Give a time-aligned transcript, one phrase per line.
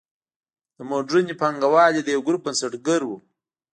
[0.75, 3.09] د موډرنې بانکوالۍ د یوه ګروپ بنسټګر و.